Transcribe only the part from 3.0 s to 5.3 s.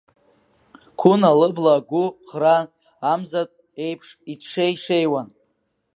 амзаҭә еиԥш иҭшеи-шеиуан.